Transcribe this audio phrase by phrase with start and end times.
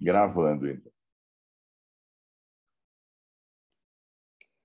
[0.00, 0.92] Gravando, então.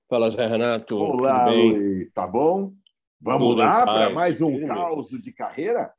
[0.09, 0.97] Fala, Zé Renato.
[0.97, 2.11] Olá, Luiz.
[2.13, 2.73] Tá bom?
[3.19, 4.67] Vamos Tudo lá para mais um Sim.
[4.67, 5.93] caos de carreira?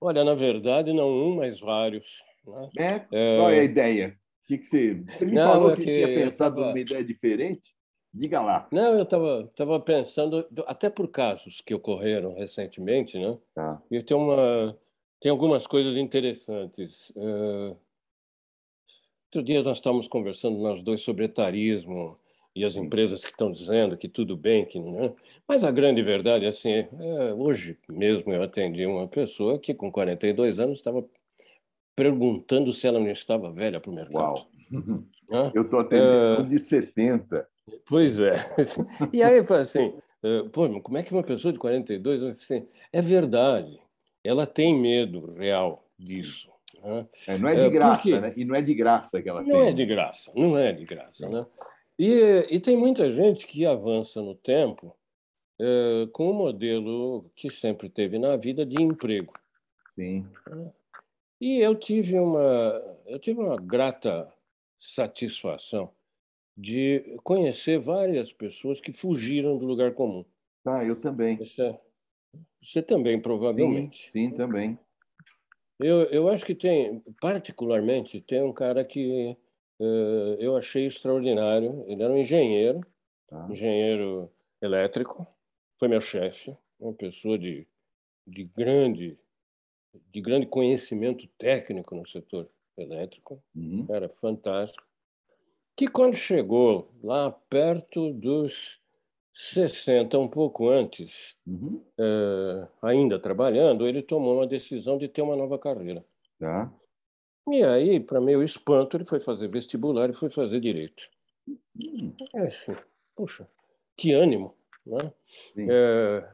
[0.00, 2.22] Olha, na verdade, não um, mas vários.
[2.46, 2.70] Né?
[2.78, 3.06] É?
[3.12, 3.38] é...
[3.38, 4.18] Qual é a ideia?
[4.46, 4.94] que, que você.
[4.94, 6.68] Você me não, falou é que, que tinha pensado tava...
[6.68, 7.74] numa ideia diferente?
[8.12, 8.68] Diga lá.
[8.70, 13.38] Não, eu estava tava pensando, até por casos que ocorreram recentemente, né?
[13.54, 13.82] Tá.
[13.90, 14.78] E tem, uma,
[15.20, 17.10] tem algumas coisas interessantes.
[17.10, 17.76] Uh,
[19.32, 22.18] outro dia nós estávamos conversando, nós dois, sobre etarismo
[22.54, 25.12] e as empresas que estão dizendo que tudo bem, que não é.
[25.48, 30.58] Mas a grande verdade, assim, é, hoje mesmo eu atendi uma pessoa que com 42
[30.58, 31.02] anos estava
[31.96, 34.16] perguntando se ela não estava velha para o mercado.
[34.16, 34.48] Uau!
[35.54, 37.48] Eu estou atendendo uh, de 70.
[37.86, 38.36] Pois é.
[39.12, 42.22] E aí, assim, uh, pô, como é que uma pessoa de 42...
[42.22, 43.80] Assim, é verdade,
[44.22, 46.51] ela tem medo real disso.
[46.82, 47.06] Né?
[47.26, 48.20] É, não é de graça, Porque...
[48.20, 48.32] né?
[48.36, 49.58] E não é de graça que ela não tem.
[49.58, 51.46] Não é de graça, não é de graça, né?
[51.98, 54.96] E, e tem muita gente que avança no tempo
[55.60, 59.32] uh, com o um modelo que sempre teve na vida de emprego.
[59.94, 60.26] Sim.
[61.40, 64.32] E eu tive uma, eu tive uma grata
[64.78, 65.90] satisfação
[66.56, 70.24] de conhecer várias pessoas que fugiram do lugar comum.
[70.64, 71.36] Ah, eu também.
[71.36, 71.78] Você,
[72.60, 74.10] você também, provavelmente.
[74.12, 74.78] Sim, sim, também.
[75.82, 79.36] Eu, eu acho que tem, particularmente, tem um cara que
[79.80, 81.84] uh, eu achei extraordinário.
[81.86, 82.80] Ele era um engenheiro,
[83.30, 83.48] ah.
[83.50, 85.26] engenheiro elétrico,
[85.78, 87.66] foi meu chefe, uma pessoa de,
[88.26, 89.18] de grande
[90.10, 93.86] de grande conhecimento técnico no setor elétrico, uhum.
[93.90, 94.86] era fantástico,
[95.76, 98.80] que quando chegou lá perto dos
[99.34, 101.82] 60, um pouco antes, uhum.
[101.98, 106.04] é, ainda trabalhando, ele tomou uma decisão de ter uma nova carreira.
[106.38, 106.72] Tá.
[107.50, 111.02] E aí, para meu espanto, ele foi fazer vestibular e foi fazer direito.
[111.48, 112.14] Uhum.
[112.34, 112.76] É, assim,
[113.16, 113.48] puxa,
[113.96, 114.54] que ânimo,
[114.86, 115.12] né?
[115.56, 116.28] É,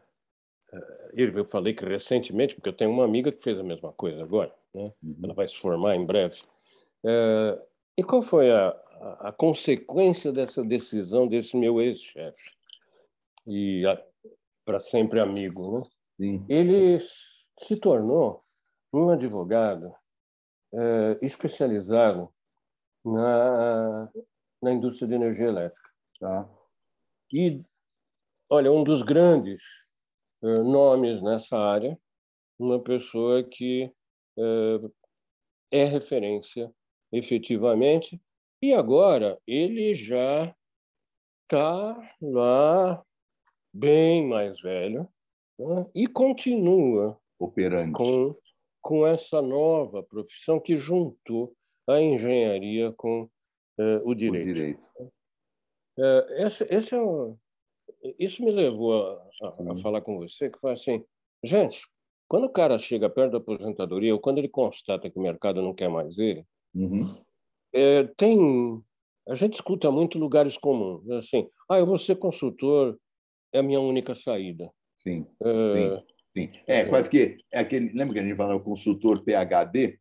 [1.14, 4.54] eu falei que recentemente, porque eu tenho uma amiga que fez a mesma coisa agora,
[4.74, 4.92] né?
[5.02, 5.16] Uhum.
[5.22, 6.36] ela vai se formar em breve.
[7.04, 7.58] É,
[7.96, 12.57] e qual foi a, a, a, consequência dessa decisão desse meu ex-chefe?
[13.48, 13.82] E
[14.64, 15.82] para sempre amigo, né?
[16.20, 16.44] Sim.
[16.48, 18.42] Ele se tornou
[18.92, 19.94] um advogado
[20.74, 22.30] é, especializado
[23.04, 24.10] na,
[24.62, 25.90] na indústria de energia elétrica.
[26.20, 26.48] Tá.
[27.32, 27.62] E,
[28.50, 29.62] olha, um dos grandes
[30.42, 31.98] eh, nomes nessa área,
[32.58, 33.92] uma pessoa que
[34.38, 34.90] eh,
[35.70, 36.72] é referência
[37.12, 38.20] efetivamente,
[38.62, 40.54] e agora ele já
[41.44, 43.04] está lá
[43.72, 45.08] bem mais velho
[45.58, 45.86] né?
[45.94, 48.36] e continua operando com,
[48.80, 51.54] com essa nova profissão que juntou
[51.86, 54.50] a engenharia com uh, o direito.
[54.50, 54.80] O direito.
[55.98, 57.36] Uh, esse, esse é um,
[58.18, 61.04] isso me levou a, a, a falar com você, que foi assim,
[61.42, 61.80] gente,
[62.28, 65.74] quando o cara chega perto da aposentadoria, ou quando ele constata que o mercado não
[65.74, 67.16] quer mais ele, uhum.
[67.72, 68.82] é, tem...
[69.26, 72.98] A gente escuta muito lugares comuns, assim, ah, eu vou ser consultor,
[73.52, 74.70] é a minha única saída.
[75.02, 76.02] Sim, é, sim,
[76.34, 76.60] sim.
[76.66, 77.36] É, quase que...
[77.52, 79.98] É aquele, lembra que a gente falava consultor PHD,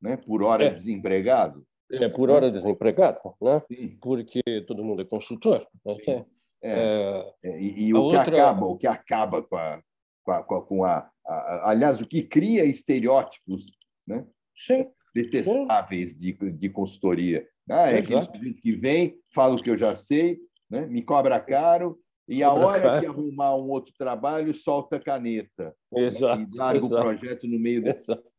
[0.00, 0.70] né, por hora é.
[0.70, 1.66] desempregado?
[1.90, 3.62] É, por hora desempregado, né?
[3.68, 3.98] Sim.
[4.00, 5.66] Porque todo mundo é consultor.
[5.84, 6.24] Né?
[6.62, 9.82] É, é, e, e o que acaba, o que acaba com a,
[10.24, 13.66] com a, com a, a, aliás, o que cria estereótipos,
[14.06, 14.26] né?
[14.56, 14.86] Sim.
[15.14, 16.18] detestáveis Sim.
[16.18, 17.46] De, de consultoria.
[17.68, 20.38] Ah, é aquele que vem, fala o que eu já sei,
[20.70, 20.86] né?
[20.86, 21.98] me cobra caro,
[22.28, 25.74] e a hora que arrumar um outro trabalho, solta a caneta.
[25.94, 26.42] Exato.
[26.42, 26.94] E larga Exato.
[26.94, 27.82] o projeto no meio.
[27.82, 27.94] Do...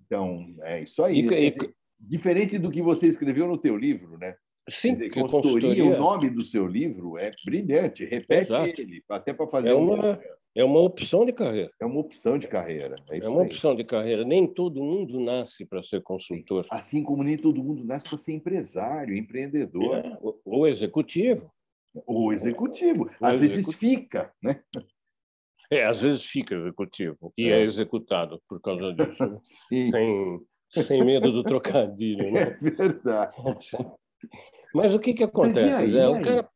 [0.05, 1.21] Então, é isso aí.
[1.21, 1.55] E, e...
[1.99, 4.35] Diferente do que você escreveu no teu livro, né?
[4.69, 8.81] Sim, dizer, consultoria, consultoria, o nome do seu livro é brilhante, repete Exato.
[8.81, 10.17] ele, até para fazer é uma, um...
[10.55, 11.71] é uma opção de carreira.
[11.79, 12.95] É uma opção de carreira.
[13.09, 13.47] É, é uma aí.
[13.47, 14.25] opção de carreira.
[14.25, 16.65] Nem todo mundo nasce para ser consultor.
[16.71, 19.97] Assim como nem todo mundo nasce para ser empresário, empreendedor.
[19.97, 21.51] É, ou executivo.
[22.05, 23.09] Ou executivo.
[23.21, 23.39] Às executivo.
[23.39, 24.55] vezes fica, né?
[25.71, 29.41] É, às vezes fica executivo e é, é executado por causa disso.
[29.69, 30.39] Sem,
[30.83, 32.31] sem medo do trocadilho.
[32.31, 32.57] Né?
[32.61, 33.35] É verdade.
[34.73, 35.59] Mas o que, que acontece?
[35.59, 36.49] Aí, é, o, cara,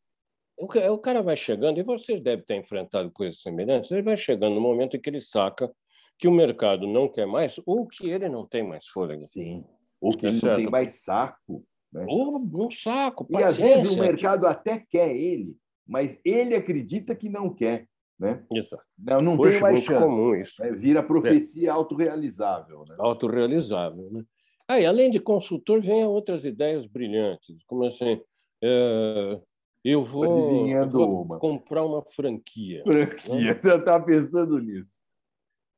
[0.58, 4.56] o, o, cara vai chegando, e vocês devem ter enfrentado coisas semelhantes, ele vai chegando
[4.56, 5.72] no momento em que ele saca
[6.18, 9.22] que o mercado não quer mais, ou que ele não tem mais fôlego.
[9.22, 9.64] Sim,
[10.02, 10.52] ou que é ele certo?
[10.52, 11.66] não tem mais saco.
[11.92, 12.06] Né?
[12.08, 15.56] Ou um saco, E às vezes o mercado até quer ele,
[15.88, 17.88] mas ele acredita que não quer.
[18.20, 18.44] Né?
[18.54, 18.78] Isso.
[18.98, 20.06] Não, não tem mais chance.
[20.06, 20.62] comum isso.
[20.62, 20.72] Né?
[20.74, 21.72] Vira profecia é.
[21.72, 22.84] autorrealizável.
[22.88, 22.96] Né?
[23.00, 24.12] Autorrealizável.
[24.12, 24.24] Né?
[24.68, 28.22] Aí, além de consultor, vem outras ideias brilhantes, como assim,
[28.62, 29.40] é,
[29.84, 31.40] eu vou, eu vou uma.
[31.40, 32.84] comprar uma franquia.
[32.86, 33.60] Franquia, né?
[33.64, 35.00] eu estava pensando nisso.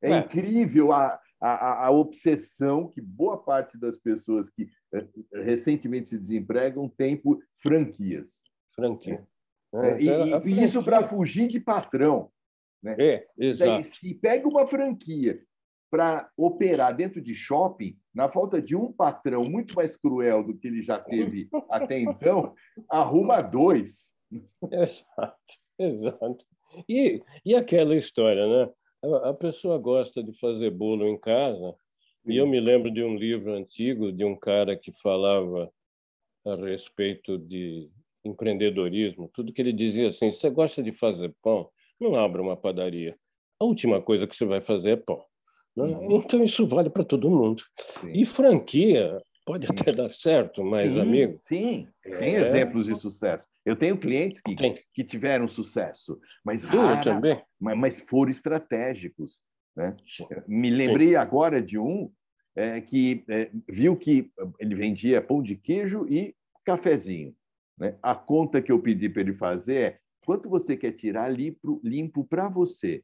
[0.02, 5.08] É, é, incrível a, a, a obsessão que boa parte das pessoas que eh,
[5.42, 8.42] recentemente se desempregam tem por franquias.
[8.76, 9.26] Franquia.
[9.74, 12.30] É, é, e, então, e isso para fugir de patrão.
[12.80, 12.94] Né?
[12.98, 13.84] É, exato.
[13.84, 15.42] Se pega uma franquia
[15.90, 20.68] para operar dentro de shopping, na falta de um patrão muito mais cruel do que
[20.68, 22.54] ele já teve até então,
[22.88, 24.12] arruma dois.
[24.70, 25.36] Exato,
[25.78, 26.46] exato.
[26.88, 28.72] E, e aquela história, né?
[29.24, 31.74] A pessoa gosta de fazer bolo em casa,
[32.24, 35.72] e eu me lembro de um livro antigo de um cara que falava
[36.46, 37.90] a respeito de
[38.24, 41.68] empreendedorismo, tudo que ele dizia assim: você gosta de fazer pão?
[42.00, 43.16] Não abra uma padaria.
[43.58, 45.24] A última coisa que você vai fazer é pão.
[45.76, 45.84] Né?
[45.84, 46.16] Uhum.
[46.16, 47.62] Então, isso vale para todo mundo.
[48.00, 48.12] Sim.
[48.12, 51.40] E franquia pode até dar certo, mas, sim, amigo.
[51.46, 52.40] Sim, tem é...
[52.40, 53.46] exemplos de sucesso.
[53.64, 54.54] Eu tenho clientes que,
[54.92, 57.42] que tiveram sucesso, mas, rara, também.
[57.60, 59.40] Mas, mas foram estratégicos.
[59.76, 59.96] Né?
[60.46, 61.14] Me lembrei sim.
[61.16, 62.10] agora de um
[62.54, 66.34] é, que é, viu que ele vendia pão de queijo e
[66.64, 67.34] cafezinho.
[67.78, 67.96] Né?
[68.02, 72.48] A conta que eu pedi para ele fazer é quanto você quer tirar limpo para
[72.48, 73.02] você?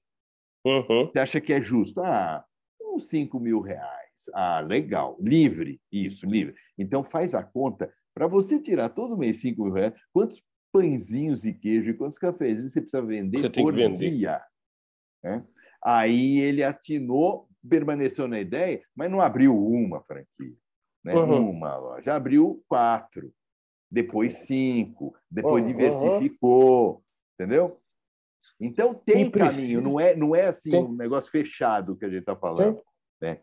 [0.64, 1.06] Uhum.
[1.06, 2.00] Você acha que é justo?
[2.00, 2.44] Ah,
[2.80, 3.97] uns 5 mil reais.
[4.34, 5.16] Ah, legal.
[5.20, 6.54] Livre, isso, livre.
[6.76, 7.92] Então faz a conta.
[8.14, 10.42] Para você tirar todo mês 5 mil reais, quantos
[10.72, 14.10] pãezinhos e queijo e quantos cafezinhos você precisa vender você por vender.
[14.10, 14.42] dia?
[15.24, 15.42] É?
[15.82, 20.56] Aí ele assinou, permaneceu na ideia, mas não abriu uma franquia.
[21.04, 21.14] Né?
[21.14, 21.50] Uhum.
[21.50, 22.14] Uma loja.
[22.14, 23.32] Abriu quatro,
[23.90, 25.68] depois cinco, depois uhum.
[25.70, 27.02] diversificou,
[27.34, 27.80] entendeu?
[28.60, 32.36] Então tem caminho, não é, não é assim um negócio fechado que a gente está
[32.36, 32.82] falando.
[33.20, 33.40] Né?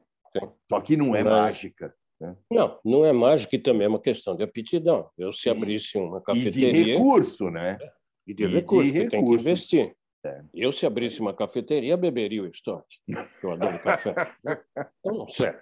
[0.70, 1.34] Só que não é Mas...
[1.34, 1.96] mágica.
[2.20, 2.36] Né?
[2.50, 5.10] Não, não é mágica e também é uma questão de aptidão.
[5.18, 6.70] Eu se abrisse uma cafeteria.
[6.70, 7.78] E de recurso, né?
[8.26, 9.96] E de e recurso, de que tem que investir.
[10.26, 10.42] É.
[10.54, 12.98] Eu, se abrisse uma cafeteria, beberia o estoque.
[13.44, 14.16] Eu adoro café.
[15.00, 15.62] Então não serve.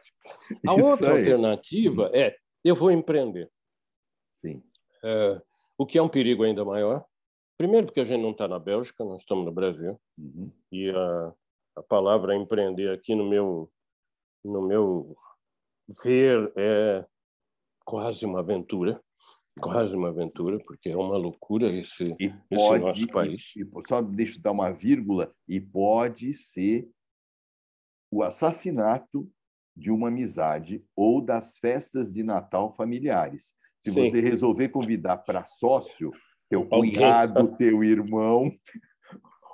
[0.67, 1.19] A Isso outra aí.
[1.19, 3.49] alternativa é eu vou empreender.
[4.35, 4.63] Sim.
[5.03, 5.41] É,
[5.77, 7.05] o que é um perigo ainda maior,
[7.57, 9.99] Primeiro, porque a gente não está na Bélgica, nós estamos no Brasil.
[10.17, 10.51] Uhum.
[10.71, 11.33] E a,
[11.77, 13.71] a palavra empreender aqui no meu,
[14.43, 15.15] no meu
[16.03, 17.05] ver é
[17.85, 19.01] quase uma aventura.
[19.59, 23.51] Quase uma aventura, porque é uma loucura esse, e esse nosso país.
[23.55, 26.89] E, e, só deixa eu dar uma vírgula, e pode ser
[28.11, 29.29] o assassinato
[29.75, 33.55] de uma amizade ou das festas de Natal familiares.
[33.79, 33.95] Se Sim.
[33.95, 36.11] você resolver convidar para sócio,
[36.49, 38.51] teu cunhado, teu irmão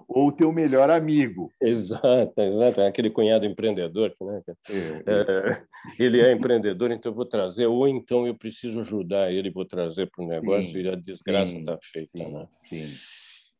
[0.09, 1.53] ou teu melhor amigo.
[1.61, 2.81] Exato, exato.
[2.81, 4.41] É aquele cunhado empreendedor, né?
[4.47, 5.21] É, é.
[5.51, 5.63] É,
[5.99, 10.09] ele é empreendedor, então eu vou trazer, ou então eu preciso ajudar ele, vou trazer
[10.09, 12.17] para o negócio sim, e a desgraça está feita.
[12.17, 12.47] Sim, né?
[12.67, 12.93] sim.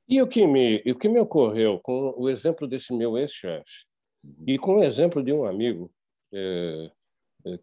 [0.10, 3.86] E o que, me, o que me ocorreu com o exemplo desse meu ex-chefe
[4.24, 4.44] uhum.
[4.48, 5.92] e com o exemplo de um amigo
[6.34, 6.90] é,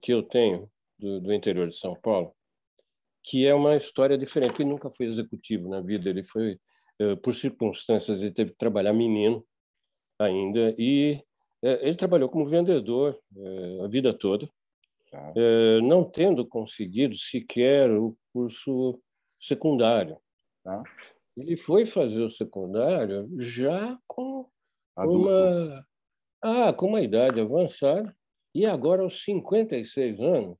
[0.01, 2.33] que eu tenho do, do interior de São Paulo,
[3.25, 4.63] que é uma história diferente.
[4.63, 6.61] Ele nunca foi executivo na vida, ele foi,
[7.23, 9.45] por circunstâncias, ele teve que trabalhar menino
[10.19, 11.23] ainda, e
[11.63, 14.49] eh, ele trabalhou como vendedor eh, a vida toda,
[15.11, 15.33] tá.
[15.83, 19.01] não tendo conseguido sequer o curso
[19.41, 20.19] secundário.
[20.65, 20.83] Tá.
[21.37, 24.49] Ele foi fazer o secundário já com
[24.97, 25.87] uma,
[26.43, 28.15] ah, com uma idade avançada,
[28.55, 30.59] e agora, aos 56 anos,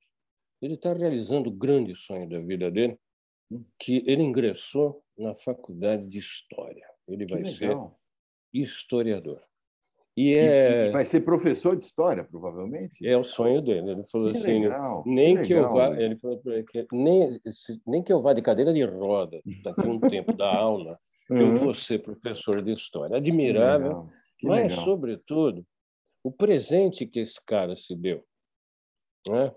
[0.61, 2.95] ele está realizando o grande sonho da vida dele,
[3.79, 6.85] que ele ingressou na faculdade de História.
[7.07, 7.75] Ele vai ser
[8.53, 9.41] historiador.
[10.15, 10.87] E, é...
[10.87, 13.05] E, vai ser professor de história, provavelmente.
[13.07, 13.91] É o sonho dele.
[13.91, 17.39] Ele falou que assim, legal, nem que, que eu vá, ele falou que nem,
[17.85, 21.37] nem que eu vá de cadeira de roda daqui a um tempo da aula, uhum.
[21.37, 23.15] eu vou ser professor de história.
[23.15, 24.09] Admirável,
[24.41, 24.85] mas legal.
[24.85, 25.63] sobretudo
[26.23, 28.23] o presente que esse cara se deu,
[29.27, 29.53] né?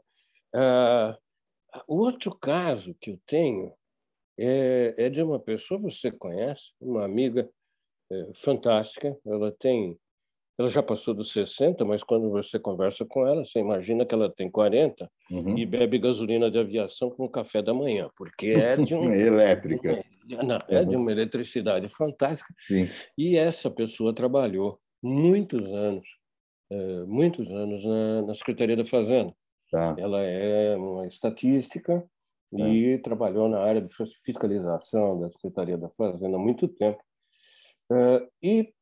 [0.54, 1.16] Ah,
[1.88, 3.72] outro caso que eu tenho
[4.42, 7.48] é, é, de uma pessoa que você conhece, uma amiga
[8.10, 9.14] é, fantástica.
[9.26, 9.98] Ela tem,
[10.58, 14.30] ela já passou dos 60, mas quando você conversa com ela, você imagina que ela
[14.30, 15.58] tem 40 uhum.
[15.58, 20.02] e bebe gasolina de aviação com café da manhã, porque é de uma elétrica.
[20.26, 22.54] Não, é de uma eletricidade fantástica.
[22.66, 22.88] Sim.
[23.18, 26.06] E essa pessoa trabalhou muitos anos,
[26.70, 29.34] é, muitos anos na, na Secretaria da Fazenda.
[29.70, 29.94] Tá.
[29.98, 32.19] Ela é uma estatística é.
[32.52, 37.00] E trabalhou na área de fiscalização da Secretaria da Fazenda há muito tempo.
[37.90, 38.72] Uh, e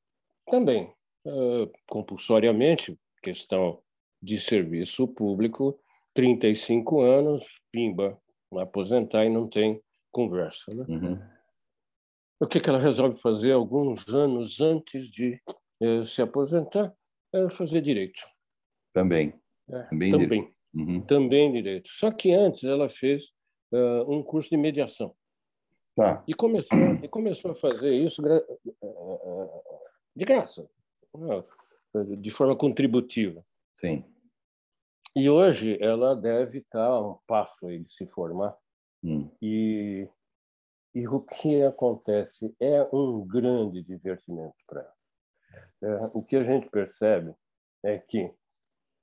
[0.50, 0.92] também,
[1.26, 3.82] uh, compulsoriamente, questão
[4.22, 5.78] de serviço público,
[6.14, 8.18] 35 anos, pimba,
[8.56, 10.75] aposentar e não tem conversa.
[10.75, 10.84] Né?
[10.88, 11.18] Uhum.
[12.40, 15.40] O que, que ela resolve fazer alguns anos antes de
[15.80, 16.94] eh, se aposentar?
[17.32, 18.20] É fazer direito.
[18.92, 19.34] Também.
[19.68, 20.28] É, Também também.
[20.28, 20.54] direito.
[20.75, 21.00] Uhum.
[21.02, 21.90] Também direito.
[21.90, 23.25] Só que antes ela fez
[23.72, 25.14] uh, um curso de mediação.
[25.94, 26.22] Tá.
[26.28, 28.22] E começou, e começou a fazer isso
[30.14, 30.68] de graça,
[32.18, 33.44] de forma contributiva.
[33.80, 34.04] Sim.
[35.16, 38.56] E hoje ela deve estar a um passo aí de se formar.
[39.02, 39.28] Hum.
[39.42, 40.08] E,
[40.94, 44.98] e o que acontece é um grande divertimento para ela.
[45.82, 47.34] É, o que a gente percebe
[47.84, 48.32] é que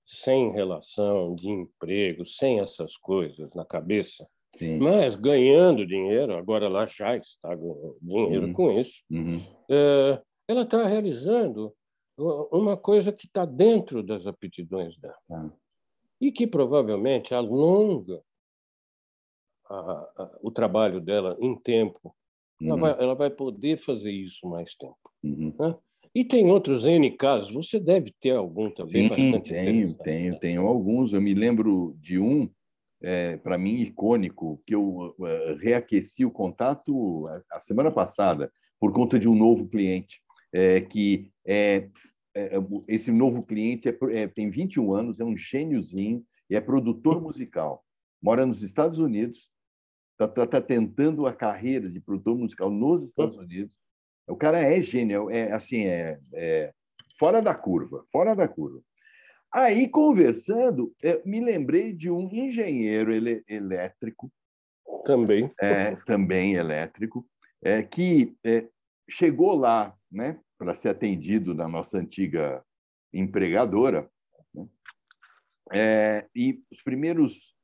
[0.06, 4.26] sem relação de emprego, sem essas coisas na cabeça,
[4.58, 4.80] Sim.
[4.80, 8.54] mas ganhando dinheiro, agora ela já está ganhando dinheiro Uhum.
[8.54, 9.42] com isso, Uhum.
[9.70, 11.74] é, ela está realizando
[12.18, 15.52] uma coisa que está dentro das aptidões dela Tá.
[16.22, 18.22] e que provavelmente alonga
[19.70, 22.16] a- a- o trabalho dela em tempo.
[22.62, 22.80] Ela, Uhum.
[22.82, 24.96] vai, ela vai poder fazer isso mais tempo.
[25.24, 25.54] Uhum.
[26.14, 30.66] E tem outros N casos, você deve ter algum também Sim, bastante tenho, tenho, tenho
[30.68, 31.12] alguns.
[31.14, 32.50] Eu me lembro de um,
[33.06, 38.92] é, para mim, icônico, que eu eh, reaqueci o contato a, a semana passada por
[38.92, 40.20] conta de um novo cliente,
[40.52, 41.88] é, que é,
[42.36, 42.54] é,
[42.88, 47.86] esse novo cliente é é, tem 21 anos, é um gêniozinho e é produtor musical.
[48.20, 49.52] Mora nos Estados Unidos,
[50.20, 53.78] está tentando a carreira de produtor musical nos Estados Unidos.
[54.28, 56.74] O cara é gênio, é assim, é
[57.20, 58.82] fora da curva, fora da curva.
[59.54, 60.94] Aí, conversando,
[61.26, 64.32] me lembrei de um engenheiro ele- elétrico,
[65.06, 65.52] Também.
[65.62, 67.28] é, também elétrico,
[67.64, 68.68] é, que é,
[69.10, 72.64] chegou lá né, para ser atendido na nossa antiga
[73.14, 74.10] empregadora.
[74.54, 74.68] né,
[75.74, 77.56] é, e os primeiros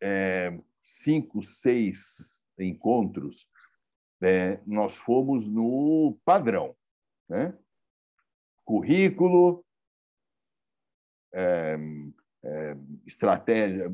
[0.00, 3.48] é, cinco, seis encontros,
[4.22, 6.76] é, nós fomos no padrão.
[7.28, 7.56] Né?
[8.64, 9.64] Currículo,
[11.32, 11.78] é,
[12.44, 13.90] é, estratégia,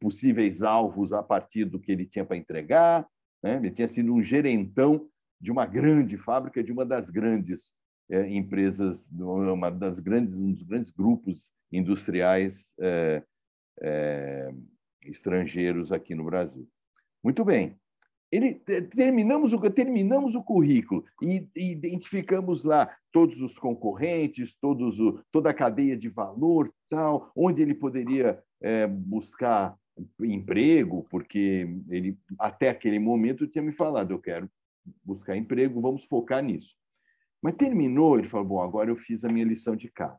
[0.00, 3.06] possíveis alvos a partir do que ele tinha para entregar.
[3.42, 3.56] Né?
[3.56, 5.08] Ele tinha sido um gerentão
[5.40, 7.70] de uma grande fábrica, de uma das grandes
[8.10, 12.74] é, empresas, uma das grandes, um dos grandes grupos industriais
[15.02, 16.68] estrangeiros aqui no Brasil.
[17.22, 17.76] Muito bem.
[18.34, 25.20] Ele, terminamos, o, terminamos o currículo e, e identificamos lá todos os concorrentes, todos o,
[25.30, 29.78] toda a cadeia de valor, tal, onde ele poderia é, buscar
[30.20, 34.50] emprego, porque ele até aquele momento tinha me falado, eu quero
[35.04, 36.74] buscar emprego, vamos focar nisso.
[37.40, 40.18] Mas terminou, ele falou, bom, agora eu fiz a minha lição de casa.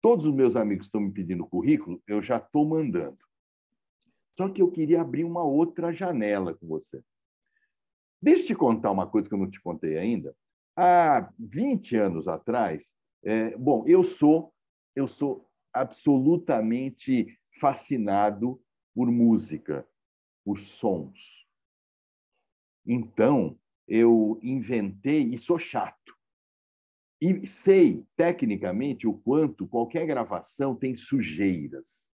[0.00, 3.18] Todos os meus amigos estão me pedindo currículo, eu já estou mandando.
[4.38, 7.02] Só que eu queria abrir uma outra janela com você.
[8.22, 10.34] Deixa eu te contar uma coisa que eu não te contei ainda.
[10.76, 12.92] Há 20 anos atrás,
[13.24, 14.52] é, bom, eu sou
[14.94, 18.62] eu sou absolutamente fascinado
[18.94, 19.86] por música,
[20.44, 21.46] por sons.
[22.86, 26.14] Então, eu inventei e sou chato.
[27.20, 32.12] E sei tecnicamente o quanto qualquer gravação tem sujeiras.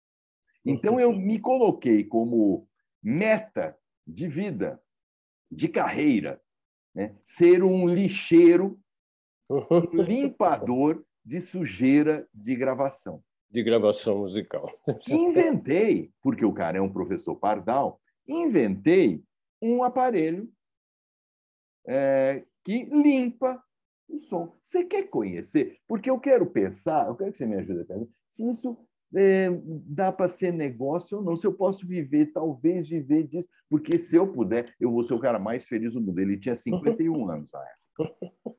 [0.64, 2.68] Então eu me coloquei como
[3.02, 4.80] meta de vida
[5.52, 6.40] de carreira,
[6.94, 7.14] né?
[7.25, 8.75] ser um lixeiro,
[9.49, 13.23] um limpador de sujeira de gravação.
[13.50, 14.73] De gravação musical.
[15.06, 19.23] Inventei, porque o cara é um professor pardal, inventei
[19.61, 20.50] um aparelho
[21.87, 23.62] é, que limpa
[24.09, 24.56] o som.
[24.64, 25.78] Você quer conhecer?
[25.87, 29.49] Porque eu quero pensar, eu quero que você me ajude a pensar, se isso é,
[29.87, 34.16] dá para ser negócio ou não, se eu posso viver, talvez viver disso, porque se
[34.16, 36.19] eu puder, eu vou ser o cara mais feliz do mundo.
[36.19, 38.57] Ele tinha 51 anos na época.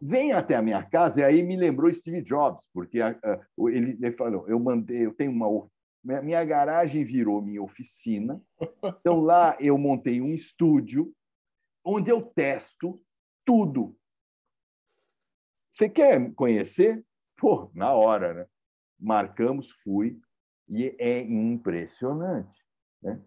[0.00, 3.98] Vem até a minha casa, e aí me lembrou Steve Jobs, porque a, a, ele,
[4.00, 5.68] ele falou: eu mandei, eu tenho uma.
[6.22, 8.40] Minha garagem virou minha oficina,
[9.00, 11.12] então lá eu montei um estúdio
[11.84, 13.02] onde eu testo
[13.44, 13.96] tudo.
[15.70, 17.04] Você quer conhecer?
[17.36, 18.46] Pô, na hora, né?
[18.98, 20.18] Marcamos, fui,
[20.68, 22.62] e é impressionante.
[23.02, 23.20] Né?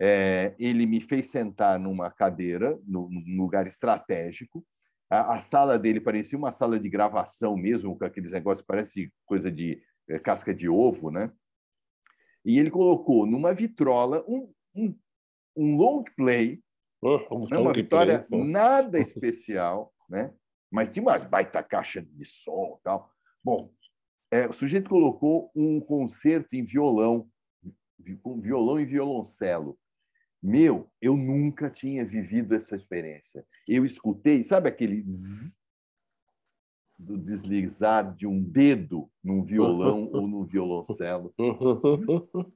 [0.00, 4.66] É, ele me fez sentar numa cadeira, num lugar estratégico.
[5.08, 9.50] A, a, sala dele parecia uma sala de gravação mesmo, com aqueles negócios parece coisa
[9.50, 11.30] de é, casca de ovo, né?
[12.44, 14.98] E ele colocou numa vitrola um, um,
[15.56, 16.62] um long play,
[17.02, 17.58] um né?
[17.58, 18.44] uma vitória play.
[18.44, 20.34] nada especial, né?
[20.74, 23.08] mas tinha uma baita caixa de som tal.
[23.42, 23.70] Bom,
[24.34, 27.30] É, o sujeito colocou um concerto em violão,
[28.20, 29.78] com violão e violoncelo.
[30.42, 33.46] Meu, eu nunca tinha vivido essa experiência.
[33.68, 35.54] Eu escutei, sabe aquele zzz,
[36.98, 41.32] do deslizar de um dedo num violão ou no violoncelo?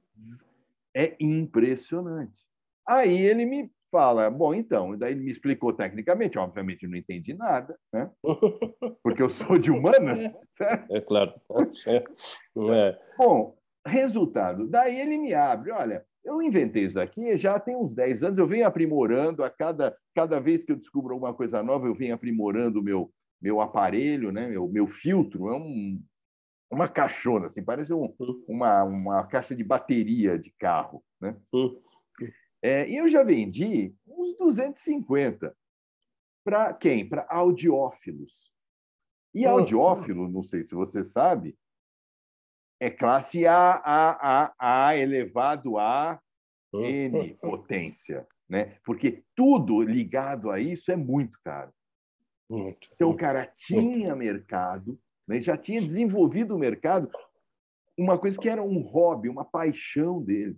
[0.91, 2.41] É impressionante.
[2.85, 7.77] Aí ele me fala, bom, então, daí ele me explicou tecnicamente, obviamente não entendi nada,
[7.93, 8.09] né?
[9.03, 10.95] Porque eu sou de humanas, certo?
[10.95, 11.33] É claro.
[11.87, 12.99] É.
[13.17, 18.23] Bom, resultado, daí ele me abre, olha, eu inventei isso aqui já tem uns 10
[18.23, 21.95] anos, eu venho aprimorando a cada, cada vez que eu descubro alguma coisa nova, eu
[21.95, 24.47] venho aprimorando o meu, meu aparelho, né?
[24.47, 26.01] meu, meu filtro, é um,
[26.71, 28.13] uma caixona, assim, parece um,
[28.47, 31.03] uma, uma caixa de bateria de carro.
[31.19, 31.35] Né?
[32.61, 35.55] É, e eu já vendi uns 250.
[36.43, 37.07] Para quem?
[37.07, 38.51] Para audiófilos.
[39.33, 41.57] E audiófilo, não sei se você sabe,
[42.79, 46.19] é classe A, A, A, A elevado a
[46.73, 48.27] N potência.
[48.47, 48.79] Né?
[48.83, 51.71] Porque tudo ligado a isso é muito caro.
[52.49, 52.89] Muito.
[52.93, 55.39] Então, o cara tinha mercado, né?
[55.39, 57.11] já tinha desenvolvido o mercado,
[57.95, 60.57] uma coisa que era um hobby, uma paixão dele.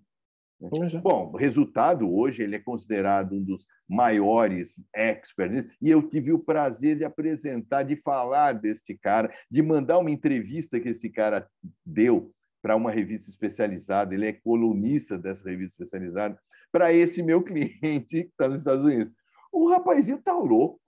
[0.62, 1.02] Né?
[1.02, 6.98] Bom, resultado, hoje ele é considerado um dos maiores experts, e eu tive o prazer
[6.98, 11.48] de apresentar, de falar deste cara, de mandar uma entrevista que esse cara
[11.86, 16.40] deu para uma revista especializada, ele é colunista dessa revista especializada,
[16.72, 19.14] para esse meu cliente que está nos Estados Unidos.
[19.52, 20.80] O rapazinho está louco.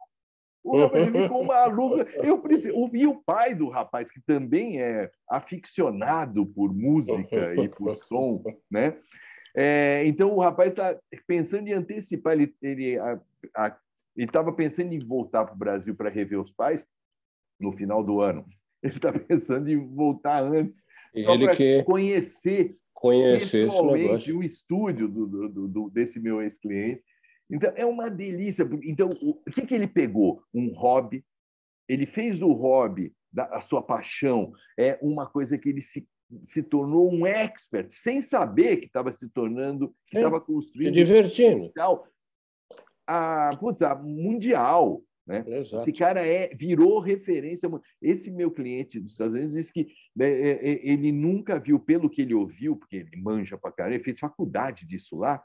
[0.63, 1.97] O rapaz ficou maluco.
[2.23, 2.89] Eu preciso...
[2.93, 8.97] E o pai do rapaz, que também é aficionado por música e por som, né?
[9.55, 12.33] É, então, o rapaz está pensando em antecipar.
[12.33, 13.00] Ele
[14.15, 16.88] estava pensando em voltar para o Brasil para rever os pais
[17.60, 18.45] no final do ano.
[18.83, 20.83] Ele está pensando em voltar antes,
[21.19, 21.55] só para
[21.86, 27.01] conhecer, conhecer pessoalmente o estúdio do, do, do, desse meu ex-cliente.
[27.50, 28.67] Então, é uma delícia.
[28.83, 30.41] Então, o que, que ele pegou?
[30.54, 31.23] Um hobby.
[31.88, 36.06] Ele fez do hobby, da, a sua paixão, é uma coisa que ele se
[36.41, 40.93] se tornou um expert sem saber que estava se tornando, que estava construindo.
[40.93, 41.72] Se divertindo.
[43.06, 45.02] A, putz, a mundial.
[45.26, 45.43] Né?
[45.48, 45.84] Exato.
[45.84, 47.69] Esse cara é, virou referência.
[48.02, 52.10] Esse meu cliente dos Estados Unidos disse que né, é, é, ele nunca viu, pelo
[52.10, 55.43] que ele ouviu, porque ele manja para caramba, ele fez faculdade disso lá.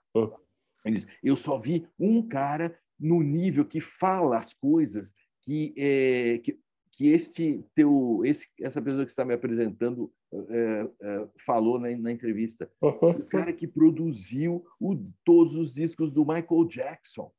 [0.84, 6.38] Ele diz, eu só vi um cara no nível que fala as coisas que, é,
[6.38, 6.58] que,
[6.98, 12.10] que este teu, esse, essa pessoa que está me apresentando é, é, falou na, na
[12.10, 12.68] entrevista.
[12.82, 17.32] O cara que produziu o, todos os discos do Michael Jackson.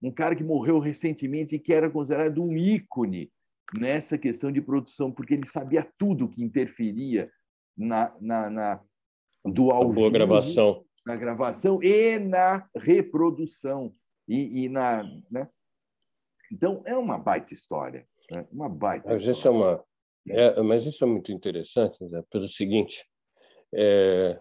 [0.00, 3.32] Um cara que morreu recentemente e que era considerado um ícone
[3.74, 7.28] nessa questão de produção, porque ele sabia tudo que interferia
[7.76, 8.84] na, na, na
[9.44, 10.84] do ao boa gravação.
[11.04, 13.92] na gravação e na reprodução
[14.28, 15.48] e, e na, né?
[16.52, 18.46] Então é uma baita história, né?
[18.50, 19.08] uma baita.
[19.08, 19.84] Mas isso é uma
[20.30, 22.22] é, mas isso é muito interessante, né?
[22.30, 23.04] pelo seguinte:
[23.74, 24.38] é,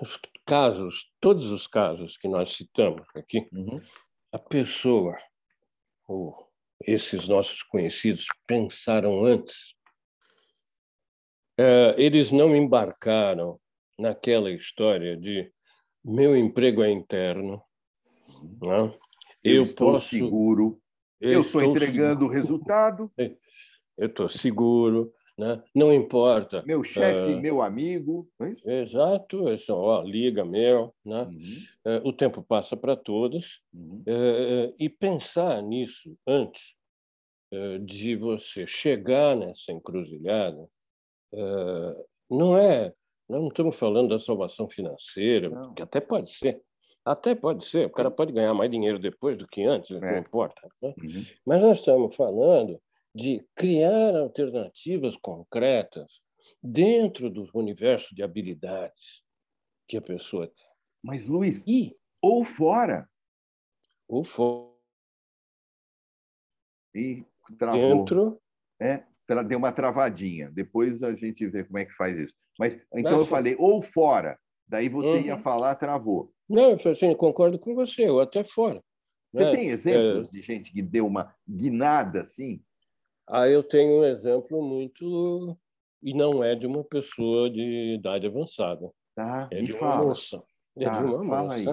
[0.00, 3.80] os casos, todos os casos que nós citamos aqui, uhum.
[4.32, 5.18] a pessoa,
[6.06, 6.48] ou
[6.84, 9.74] esses nossos conhecidos, pensaram antes.
[11.60, 13.60] É, eles não embarcaram
[13.98, 15.52] naquela história de
[16.04, 17.60] meu emprego é interno,
[18.62, 18.96] né?
[19.42, 20.80] eu, eu estou posso, seguro,
[21.20, 23.10] eu, eu estou entregando o resultado.
[23.16, 23.32] É,
[23.96, 25.62] eu estou seguro, né?
[25.74, 26.62] não importa.
[26.66, 28.28] Meu chefe, uh, meu amigo.
[28.64, 30.94] É exato, isso, ó, liga meu.
[31.04, 31.22] Né?
[31.22, 31.96] Uhum.
[31.96, 33.60] Uh, o tempo passa para todos.
[33.72, 34.02] Uhum.
[34.06, 36.76] Uh, e pensar nisso antes
[37.86, 40.68] de você chegar nessa encruzilhada
[42.30, 42.92] não é.
[43.28, 45.74] Nós não estamos falando da salvação financeira, não.
[45.74, 46.62] que até pode ser.
[47.08, 50.12] Até pode ser, o cara pode ganhar mais dinheiro depois do que antes, é.
[50.12, 50.68] não importa.
[50.82, 50.94] Né?
[50.98, 51.24] Uhum.
[51.46, 52.78] Mas nós estamos falando
[53.14, 56.20] de criar alternativas concretas
[56.62, 59.22] dentro do universo de habilidades
[59.88, 60.66] que a pessoa tem.
[61.02, 63.08] Mas, Luiz, e, ou fora.
[64.06, 64.68] Ou fora.
[66.94, 67.24] E
[67.58, 67.80] travou.
[67.80, 68.40] Dentro.
[68.78, 69.02] É,
[69.46, 70.50] deu uma travadinha.
[70.50, 72.34] Depois a gente vê como é que faz isso.
[72.58, 74.38] Mas então eu falei, ou fora.
[74.66, 75.20] Daí você uhum.
[75.20, 76.30] ia falar, travou.
[76.48, 78.82] Não, eu assim, concordo com você, ou até fora.
[79.32, 79.50] Você né?
[79.50, 80.30] tem exemplos é...
[80.30, 82.62] de gente que deu uma guinada assim?
[83.28, 85.56] Aí eu tenho um exemplo muito.
[86.02, 88.90] E não é de uma pessoa de idade avançada.
[89.14, 90.06] Tá, é de uma fala.
[90.06, 90.42] moça.
[90.76, 91.54] É tá, de uma moça.
[91.54, 91.66] Aí.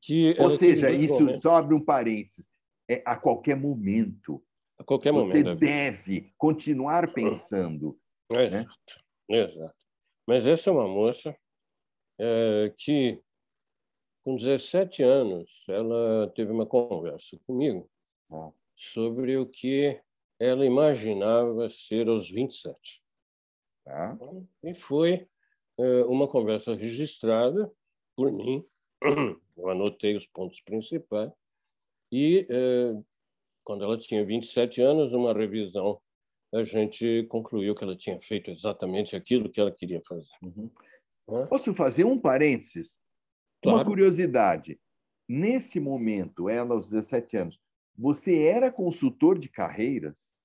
[0.00, 2.48] Que Ou seja, isso, só abre um parênteses,
[2.88, 4.42] é a qualquer momento.
[4.78, 5.32] A qualquer momento.
[5.32, 7.98] Você deve continuar pensando.
[8.30, 8.68] Exato,
[9.28, 9.38] né?
[9.44, 9.74] exato.
[10.26, 11.36] Mas essa é uma moça
[12.18, 13.20] é, que,
[14.28, 17.88] com 17 anos, ela teve uma conversa comigo
[18.30, 18.50] ah.
[18.76, 19.98] sobre o que
[20.38, 23.02] ela imaginava ser aos 27.
[23.86, 24.18] Ah.
[24.62, 25.26] E foi
[25.78, 27.72] é, uma conversa registrada
[28.14, 28.62] por mim.
[29.56, 31.32] Eu anotei os pontos principais.
[32.12, 33.02] E, é,
[33.64, 36.02] quando ela tinha 27 anos, uma revisão,
[36.52, 40.32] a gente concluiu que ela tinha feito exatamente aquilo que ela queria fazer.
[40.42, 40.70] Uhum.
[41.48, 42.98] Posso fazer um parênteses?
[43.62, 43.78] Claro.
[43.78, 44.78] Uma curiosidade.
[45.28, 47.60] Nesse momento, ela aos 17 anos,
[47.96, 50.38] você era consultor de carreiras?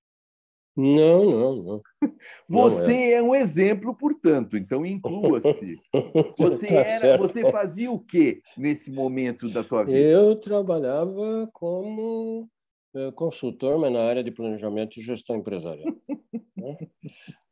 [0.75, 1.81] Não, não, não.
[2.49, 3.21] Você não é.
[3.21, 5.79] um exemplo, portanto, então inclua-se.
[6.37, 9.99] Você tá era, você fazia o que nesse momento da tua vida?
[9.99, 12.49] Eu trabalhava como
[12.95, 15.93] eh, consultor, mas na área de planejamento e gestão empresarial.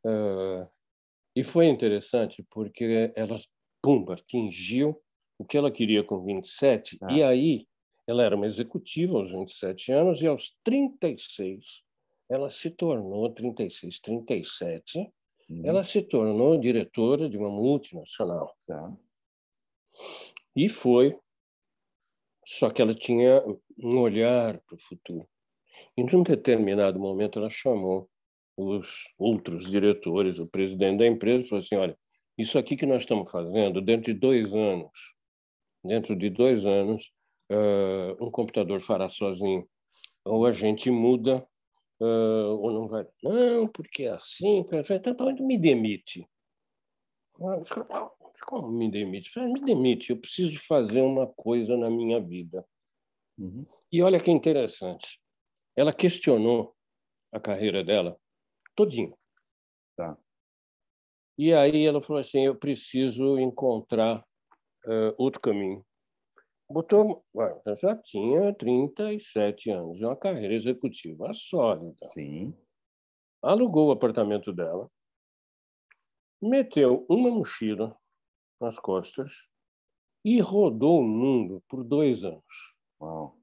[0.04, 0.68] uh,
[1.34, 3.36] e foi interessante porque ela,
[3.82, 5.00] pumba, atingiu
[5.42, 7.12] o que ela queria com 27, ah.
[7.12, 7.66] e aí
[8.06, 11.82] ela era uma executiva aos 27 anos, e aos 36
[12.30, 14.98] ela se tornou, 36, 37,
[15.50, 15.62] uhum.
[15.64, 18.56] ela se tornou diretora de uma multinacional.
[18.66, 18.96] Tá.
[20.56, 21.18] E foi,
[22.46, 23.42] só que ela tinha
[23.78, 25.28] um olhar para o futuro.
[25.96, 28.08] Em um determinado momento, ela chamou
[28.56, 31.98] os outros diretores, o presidente da empresa, falou assim: olha,
[32.38, 34.90] isso aqui que nós estamos fazendo, dentro de dois anos,
[35.84, 37.12] dentro de dois anos,
[37.50, 39.68] uh, um computador fará sozinho.
[40.24, 41.46] Ou a gente muda,
[42.00, 43.06] uh, ou não vai.
[43.22, 46.26] Não, porque é assim, então me demite.
[48.46, 49.30] Como me demite?
[49.38, 52.64] Me demite, eu preciso fazer uma coisa na minha vida.
[53.38, 53.66] Uhum.
[53.90, 55.20] E olha que interessante.
[55.76, 56.74] Ela questionou
[57.32, 58.16] a carreira dela
[58.74, 59.16] todinho.
[59.96, 60.16] Tá.
[61.38, 64.24] E aí ela falou assim, eu preciso encontrar
[64.86, 65.84] uh, outro caminho.
[66.70, 67.24] Botou,
[67.80, 72.08] já tinha 37 anos, uma carreira executiva sólida.
[72.14, 72.56] Sim.
[73.42, 74.88] Alugou o apartamento dela,
[76.40, 77.96] meteu uma mochila
[78.60, 79.30] nas costas
[80.24, 82.44] e rodou o mundo por dois anos.
[83.00, 83.36] Uau.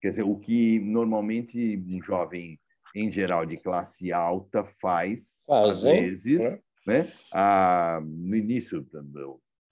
[0.00, 2.60] Quer dizer, o que normalmente um jovem
[2.94, 6.62] em geral de classe alta faz, às vezes, é.
[6.86, 7.12] né?
[7.32, 8.84] Ah, no início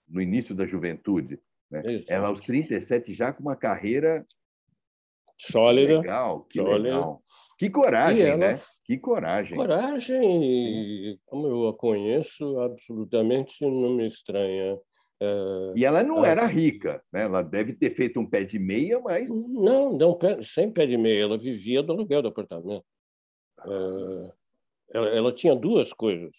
[0.07, 1.39] no início da juventude,
[1.69, 1.81] né?
[2.07, 4.25] Ela aos 37 já com uma carreira
[5.37, 6.77] sólida, legal, que sólida.
[6.77, 7.21] legal.
[7.57, 8.37] Que coragem, ela...
[8.37, 8.59] né?
[8.83, 9.57] Que coragem.
[9.57, 14.77] Coragem, como eu a conheço, absolutamente não me estranha.
[15.19, 15.73] É...
[15.75, 17.23] E ela não era rica, né?
[17.23, 19.31] Ela deve ter feito um pé de meia, mas.
[19.53, 21.23] Não, não sem pé de meia.
[21.23, 22.85] Ela vivia do aluguel do apartamento.
[23.65, 24.31] É,
[24.93, 26.33] ela, ela tinha duas coisas: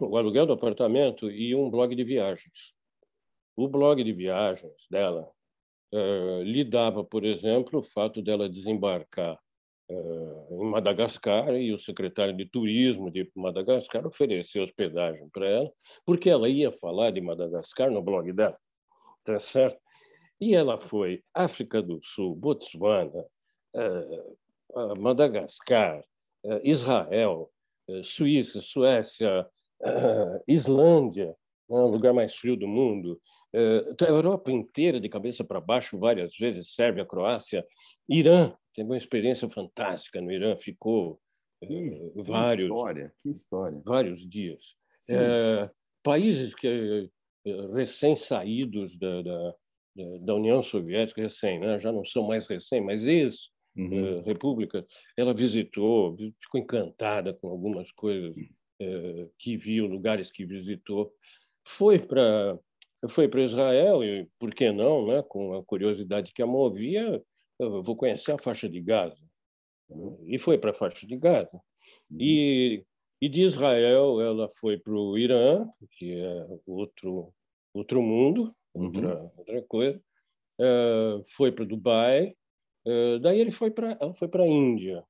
[0.00, 2.75] o aluguel do apartamento e um blog de viagens.
[3.56, 5.28] O blog de viagens dela
[5.92, 9.38] uh, lhe dava, por exemplo, o fato dela desembarcar
[9.90, 15.72] uh, em Madagascar e o secretário de turismo de Madagascar oferecer hospedagem para ela,
[16.04, 18.58] porque ela ia falar de Madagascar no blog dela,
[19.24, 19.80] tá certo?
[20.38, 23.24] E ela foi África do Sul, Botsuana,
[23.74, 24.36] uh,
[24.98, 26.04] Madagascar,
[26.46, 27.50] eh, Israel,
[27.88, 29.46] eh, Suíça, Suécia,
[29.82, 31.34] eh, Islândia,
[31.68, 33.20] né, o lugar mais frio do mundo,
[33.56, 37.64] a Europa inteira de cabeça para baixo várias vezes, Sérvia, Croácia,
[38.08, 41.18] Irã, teve uma experiência fantástica no Irã, ficou
[41.62, 43.82] que, vários, que história, que história.
[43.84, 44.76] vários dias.
[45.08, 45.70] É,
[46.02, 47.10] países que
[47.74, 49.54] recém-saídos da, da,
[50.20, 51.78] da, União Soviética, recém, né?
[51.78, 54.22] já não são mais recém, mas ex uhum.
[54.22, 54.84] república,
[55.16, 58.34] ela visitou, ficou encantada com algumas coisas
[59.38, 61.10] que viu, lugares que visitou.
[61.64, 62.58] Foi para
[63.08, 67.22] foi para Israel e, por que não, né, com a curiosidade que a movia,
[67.58, 69.24] vou conhecer a faixa de Gaza.
[69.88, 70.18] Uhum.
[70.26, 71.60] E foi para a faixa de Gaza.
[72.10, 72.18] Uhum.
[72.20, 72.84] E,
[73.20, 77.32] e de Israel ela foi para o Irã, que é outro,
[77.74, 79.30] outro mundo, outra, uhum.
[79.36, 80.02] outra coisa.
[80.58, 82.34] Uh, foi para Dubai,
[82.86, 85.04] eh, daí ele foi para ela foi para a Índia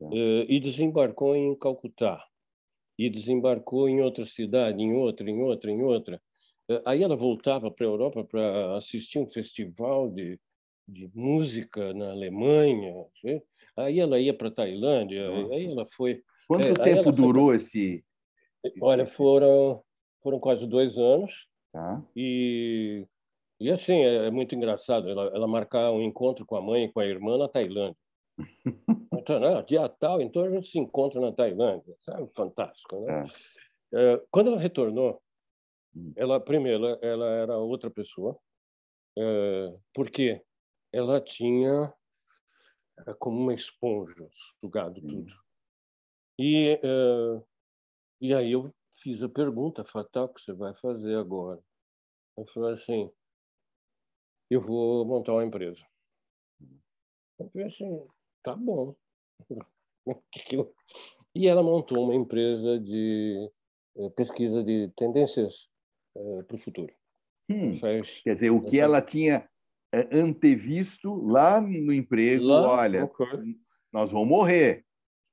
[0.00, 2.24] uh, e desembarcou em Calcutá
[2.96, 6.22] e desembarcou em outra cidade, em outra, em outra, em outra.
[6.70, 10.38] Uh, aí ela voltava para a Europa para assistir um festival de,
[10.86, 13.04] de música na Alemanha.
[13.76, 15.28] Aí ela ia para a Tailândia.
[15.28, 15.54] Nossa.
[15.54, 16.22] Aí ela foi.
[16.46, 17.56] Quanto é, tempo durou foi...
[17.56, 18.04] esse?
[18.80, 19.82] Olha, foram
[20.22, 21.48] foram quase dois anos.
[21.72, 22.02] Tá.
[22.14, 23.06] E
[23.60, 26.92] e assim, é, é muito engraçado ela, ela marcar um encontro com a mãe e
[26.92, 27.96] com a irmã na Tailândia.
[29.10, 32.26] contando, ah, dia tal, então a gente se encontra na Tailândia, sabe?
[32.34, 33.26] Fantástico, né?
[33.92, 34.20] É.
[34.30, 35.20] Quando ela retornou.
[36.16, 38.38] Ela primeiro ela, ela era outra pessoa,
[39.18, 40.42] é, porque
[40.92, 41.92] ela tinha
[42.98, 44.28] era como uma esponja
[44.60, 45.32] sugado tudo.
[46.38, 47.42] E é,
[48.20, 48.72] e aí eu
[49.02, 51.62] fiz a pergunta fatal que você vai fazer agora.
[52.36, 53.10] Eu falei assim,
[54.50, 55.80] eu vou montar uma empresa.
[57.38, 58.06] Eu falei assim,
[58.42, 58.94] tá bom.
[61.32, 63.48] E ela montou uma empresa de
[63.96, 65.69] eh, pesquisa de tendências
[66.20, 66.92] uh, para o futuro.
[67.50, 68.20] Hum, Faz...
[68.22, 69.48] Quer dizer, o que ela tinha
[69.92, 73.10] eh, antevisto lá no emprego, lá, olha,
[73.92, 74.84] nós vamos morrer.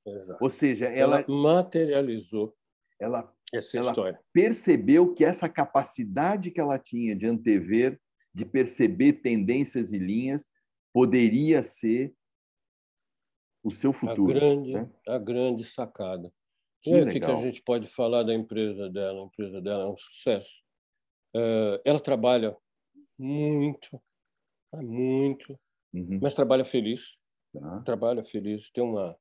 [0.05, 0.43] Exato.
[0.43, 2.55] Ou seja, ela, ela materializou
[2.99, 4.19] ela, essa ela história.
[4.33, 7.99] percebeu que essa capacidade que ela tinha de antever,
[8.33, 10.47] de perceber tendências e linhas,
[10.93, 12.15] poderia ser
[13.63, 14.31] o seu futuro.
[14.31, 14.89] A grande, né?
[15.07, 16.31] a grande sacada.
[16.81, 19.21] Que e o que a gente pode falar da empresa dela?
[19.21, 20.63] A empresa dela é um sucesso.
[21.35, 22.55] Uh, ela trabalha
[23.17, 24.01] muito,
[24.73, 25.59] muito,
[25.93, 26.19] uhum.
[26.21, 27.01] mas trabalha feliz.
[27.53, 27.81] Tá.
[27.81, 29.17] Trabalha feliz, tem uma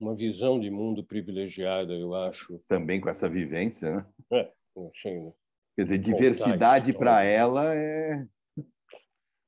[0.00, 2.60] uma visão de mundo privilegiada, eu acho.
[2.68, 4.06] Também com essa vivência, né?
[4.30, 5.32] É, né?
[5.76, 8.26] Quer dizer, diversidade para ela é...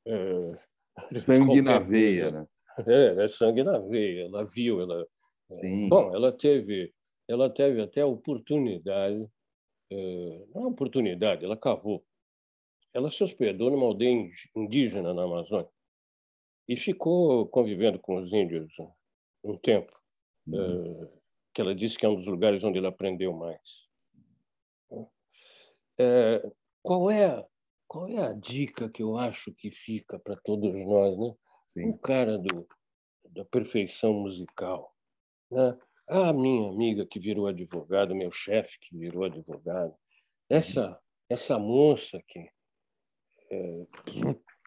[0.06, 0.58] é...
[1.24, 2.46] sangue na veia, né?
[2.86, 4.24] É, é sangue na veia.
[4.26, 5.06] Ela viu, ela.
[5.50, 5.88] É, Sim.
[5.88, 6.92] Bom, ela teve,
[7.28, 9.26] ela teve até a oportunidade,
[9.90, 12.04] é, não a oportunidade, ela cavou.
[12.92, 15.70] Ela se hospedou numa aldeia indígena na Amazônia
[16.66, 18.72] e ficou convivendo com os índios
[19.42, 19.92] um tempo.
[20.46, 21.02] Uhum.
[21.02, 21.18] Uh,
[21.54, 23.88] que ela disse que é um dos lugares onde ela aprendeu mais.
[24.90, 27.44] Uh, qual é
[27.86, 31.34] qual é a dica que eu acho que fica para todos nós, né?
[31.72, 31.90] Sim.
[31.90, 32.66] O cara do
[33.30, 34.94] da perfeição musical,
[35.50, 35.76] né?
[36.08, 39.94] A minha amiga que virou advogada, meu chefe que virou advogado,
[40.48, 42.48] essa essa moça que
[43.50, 43.86] é,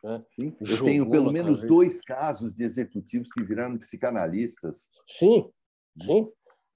[0.03, 0.25] né?
[0.37, 4.89] Eu tenho pelo menos dois casos de executivos que viraram psicanalistas.
[5.07, 5.51] Sim,
[5.97, 6.31] Sim?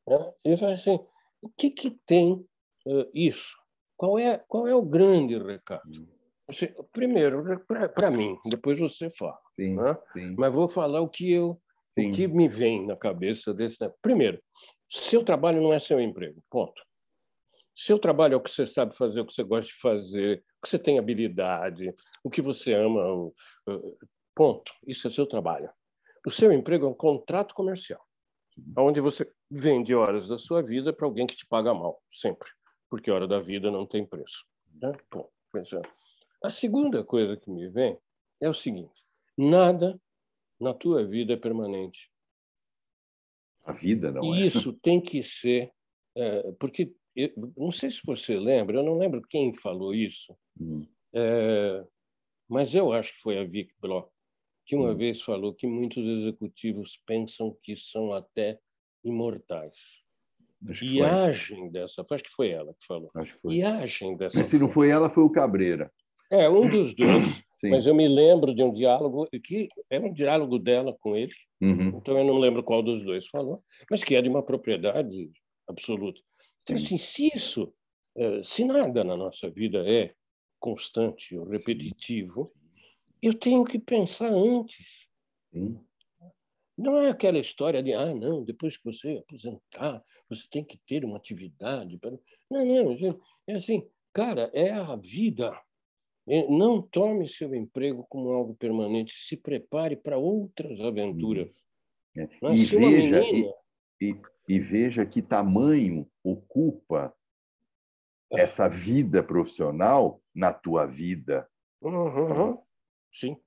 [0.08, 0.34] Né?
[0.46, 1.00] E fala assim,
[1.42, 2.34] o que, que tem
[2.88, 3.56] uh, isso?
[3.98, 5.82] Qual é, qual é o grande recado?
[6.48, 9.40] Você, primeiro, para mim, depois você fala.
[9.56, 9.98] Sim, né?
[10.14, 10.36] sim.
[10.38, 11.60] Mas vou falar o que, eu,
[11.98, 13.78] o que me vem na cabeça desse.
[14.02, 14.42] Primeiro,
[14.90, 16.82] seu trabalho não é seu emprego, ponto.
[17.76, 20.62] Seu trabalho é o que você sabe fazer, o que você gosta de fazer, o
[20.64, 23.32] que você tem habilidade, o que você ama,
[24.34, 24.72] ponto.
[24.88, 25.70] Isso é seu trabalho.
[26.26, 28.02] O seu emprego é um contrato comercial
[28.78, 32.50] onde você vende horas da sua vida para alguém que te paga mal, sempre,
[32.90, 34.46] porque hora da vida não tem preço.
[34.82, 34.92] Né?
[35.12, 35.30] Bom,
[36.44, 37.98] a segunda coisa que me vem
[38.42, 39.04] é o seguinte:
[39.38, 40.00] nada
[40.60, 42.10] na tua vida é permanente.
[43.64, 44.46] A vida não e é.
[44.46, 45.72] Isso tem que ser,
[46.16, 50.86] é, porque eu, não sei se você lembra, eu não lembro quem falou isso, hum.
[51.14, 51.84] é,
[52.48, 54.10] mas eu acho que foi a Vic Bloch
[54.66, 54.98] que uma hum.
[54.98, 58.60] vez falou que muitos executivos pensam que são até
[59.04, 59.78] imortais.
[60.82, 63.12] E agem dessa acho que foi ela que falou.
[63.16, 63.56] Acho que foi.
[63.56, 65.92] E agem dessa Mas se não foi ela, foi o Cabreira.
[66.32, 67.45] É, um dos dois.
[67.56, 67.70] Sim.
[67.70, 71.34] Mas eu me lembro de um diálogo que é um diálogo dela com ele.
[71.62, 71.98] Uhum.
[71.98, 75.32] Então eu não lembro qual dos dois falou, mas que é de uma propriedade
[75.68, 76.20] absoluta.
[76.64, 77.74] Então, assim, se isso,
[78.18, 80.14] eh, se nada na nossa vida é
[80.60, 82.66] constante ou repetitivo, Sim
[83.22, 85.08] eu tenho que pensar antes.
[85.52, 85.80] Sim.
[86.78, 91.06] Não é aquela história de, ah, não, depois que você aposentar, você tem que ter
[91.06, 91.98] uma atividade.
[91.98, 92.12] Para...
[92.52, 95.58] Não, não, é assim, cara, é a vida.
[96.28, 101.48] É, não tome seu emprego como algo permanente, se prepare para outras aventuras.
[101.48, 101.66] Hum.
[102.18, 102.56] É.
[102.56, 103.54] E, veja, menina...
[104.02, 107.14] e, e, e, veja que tamanho ocupa
[108.32, 108.42] é.
[108.42, 111.48] essa vida profissional na tua vida.
[111.82, 112.58] Uhum.
[113.14, 113.38] Sim.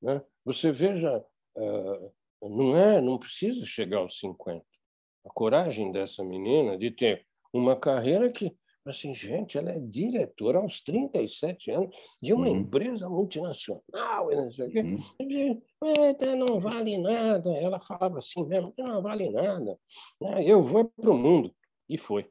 [0.00, 0.22] Né?
[0.44, 1.24] Você veja,
[1.56, 2.12] uh,
[2.48, 4.64] não é, não precisa chegar aos 50.
[5.24, 10.80] A coragem dessa menina de ter uma carreira que, assim, gente, ela é diretora aos
[10.82, 12.56] 37 anos de uma uhum.
[12.58, 14.80] empresa multinacional, e não sei o quê.
[14.80, 15.62] Uhum.
[16.20, 17.50] É, não vale nada.
[17.56, 19.78] Ela falava assim mesmo, não vale nada.
[20.20, 20.44] Né?
[20.44, 21.54] Eu vou para o mundo.
[21.88, 22.30] E foi.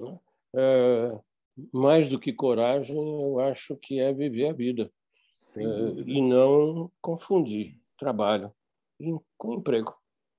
[0.00, 1.22] Uh,
[1.72, 4.90] mais do que coragem, eu acho que é viver a vida.
[5.56, 8.52] Uh, e não confundir trabalho
[9.36, 9.94] com emprego.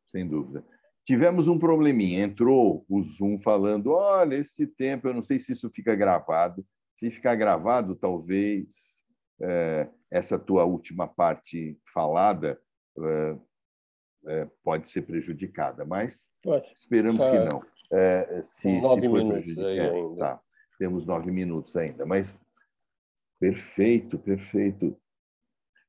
[0.08, 0.64] Sem dúvida.
[1.08, 2.22] Tivemos um probleminha.
[2.22, 6.62] Entrou o Zoom falando: olha, esse tempo, eu não sei se isso fica gravado.
[6.98, 9.06] Se ficar gravado, talvez
[9.42, 12.60] é, essa tua última parte falada
[13.00, 13.38] é,
[14.26, 16.70] é, pode ser prejudicada, mas pode.
[16.76, 17.64] esperamos que não.
[17.94, 18.70] É, se, se
[19.62, 20.16] é, ainda.
[20.18, 20.42] Tá,
[20.78, 22.38] temos nove minutos ainda, mas
[23.40, 25.00] perfeito, perfeito.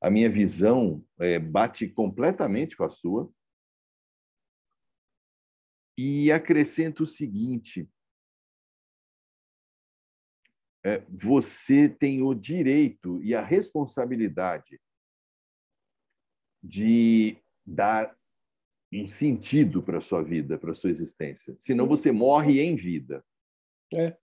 [0.01, 3.29] A minha visão é, bate completamente com a sua.
[6.01, 7.85] E acrescento o seguinte:
[10.81, 14.79] é, você tem o direito e a responsabilidade
[16.63, 18.17] de dar
[18.93, 21.53] um sentido para a sua vida, para a sua existência.
[21.59, 23.21] Senão você morre em vida.
[23.93, 24.17] É.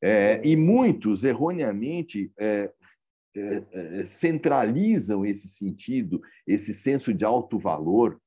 [0.00, 0.38] é.
[0.40, 2.74] é e muitos, erroneamente, é,
[3.34, 8.18] é, é, centralizam esse sentido, esse senso de alto valor,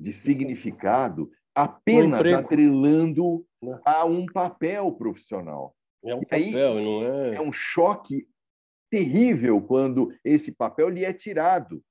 [0.00, 3.78] de significado, apenas atrelando né?
[3.84, 5.76] a um papel profissional.
[6.02, 7.34] É um papel, aí, não é?
[7.34, 8.26] É um choque
[8.90, 11.84] terrível quando esse papel lhe é tirado.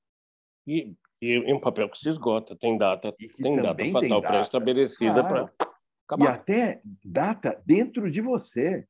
[0.68, 5.48] E, e um papel que se esgota, tem data, tem data fatal pré-estabelecida claro.
[5.56, 5.70] para
[6.08, 6.26] acabar.
[6.26, 8.88] E até data dentro de você.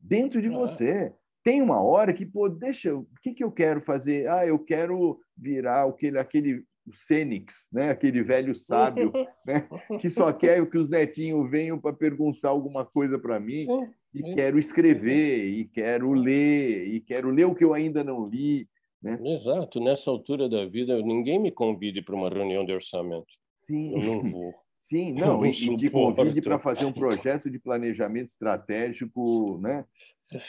[0.00, 0.50] Dentro de é.
[0.50, 1.14] você.
[1.44, 4.28] Tem uma hora que, pô, deixa, o que, que eu quero fazer?
[4.28, 7.90] Ah, eu quero virar aquele, aquele Sênix, né?
[7.90, 9.12] aquele velho sábio,
[9.46, 9.66] né?
[10.00, 13.66] que só quer que os netinhos venham para perguntar alguma coisa para mim,
[14.12, 14.34] e é.
[14.34, 18.68] quero escrever, e quero ler, e quero ler o que eu ainda não li.
[19.02, 19.18] Né?
[19.22, 23.26] Exato, nessa altura da vida, ninguém me convide para uma reunião de orçamento.
[23.66, 23.94] Sim.
[23.94, 24.54] Eu não vou.
[24.84, 29.84] Sim, não, não e, te convide para fazer um projeto de planejamento estratégico, né?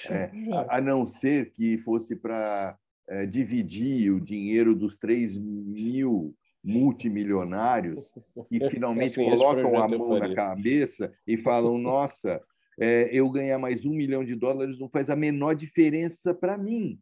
[0.10, 2.76] É, a, a não ser que fosse para
[3.08, 8.12] é, dividir o dinheiro dos 3 mil multimilionários
[8.50, 12.41] que finalmente colocam a mão na cabeça e falam: nossa,
[12.80, 17.00] é, eu ganhar mais um milhão de dólares não faz a menor diferença para mim.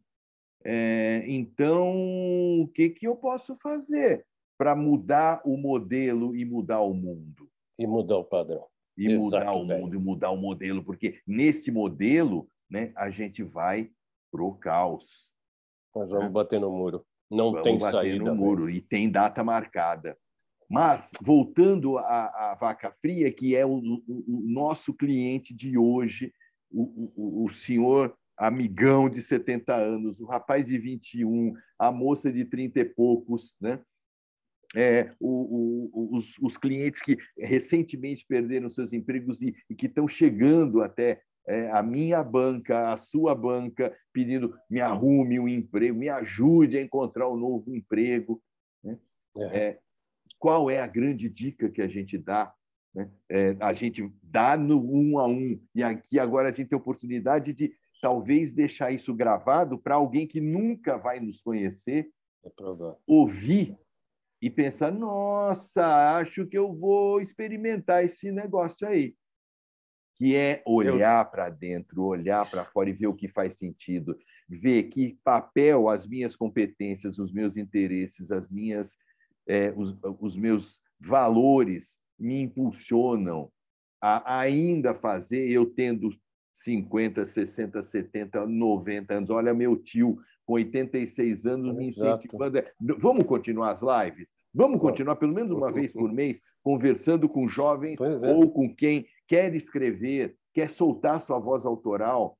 [0.64, 1.92] É, então,
[2.62, 4.24] o que, que eu posso fazer
[4.56, 7.50] para mudar o modelo e mudar o mundo?
[7.78, 8.66] E mudar o padrão.
[8.96, 13.42] E Exato, mudar o mundo e mudar o modelo, porque nesse modelo né, a gente
[13.42, 13.90] vai
[14.30, 15.33] para o caos.
[15.94, 16.30] Nós vamos né?
[16.30, 17.04] bater no muro.
[17.30, 18.24] Não vamos tem bater saída.
[18.24, 20.16] no muro e tem data marcada.
[20.68, 26.32] Mas, voltando à, à vaca fria, que é o, o, o nosso cliente de hoje,
[26.70, 32.80] o, o, senhor amigão de 70 anos, o rapaz de 21, a moça de 30
[32.80, 33.80] e poucos, né?
[34.76, 41.22] É, os, os, clientes que recentemente perderam seus empregos e, e que estão chegando até
[41.46, 46.82] é, a minha banca, a sua banca, pedindo me arrume um emprego, me ajude a
[46.82, 48.42] encontrar um novo emprego.
[48.82, 48.98] Né?
[49.36, 49.58] É.
[49.58, 49.78] É,
[50.38, 52.54] qual é a grande dica que a gente dá?
[52.94, 53.10] Né?
[53.30, 56.80] É, a gente dá no um a um, e aqui agora a gente tem a
[56.80, 62.08] oportunidade de talvez deixar isso gravado para alguém que nunca vai nos conhecer,
[62.44, 62.50] é
[63.06, 63.76] ouvir
[64.40, 69.14] e pensar: nossa, acho que eu vou experimentar esse negócio aí
[70.16, 74.16] que é olhar para dentro, olhar para fora e ver o que faz sentido,
[74.48, 78.96] ver que papel as minhas competências, os meus interesses, as minhas,
[79.46, 83.50] é, os, os meus valores me impulsionam
[84.00, 86.10] a ainda fazer, eu tendo
[86.52, 89.30] 50, 60, 70, 90 anos.
[89.30, 92.62] Olha, meu tio com 86 anos me incentivando.
[92.98, 94.28] Vamos continuar as lives?
[94.52, 98.32] Vamos continuar pelo menos uma vez por mês conversando com jovens é.
[98.32, 102.38] ou com quem quer escrever, quer soltar sua voz autoral.